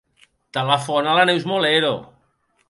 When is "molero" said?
1.53-1.93